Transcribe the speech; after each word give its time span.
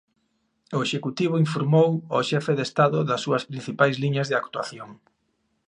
O 0.77 0.79
Executivo 0.87 1.41
informou 1.45 1.89
o 2.17 2.19
xefe 2.29 2.51
do 2.57 2.63
Estado 2.69 2.99
das 3.09 3.21
súas 3.25 3.43
principais 3.51 3.95
liñas 4.03 4.27
de 4.29 4.37
actuación. 4.41 4.89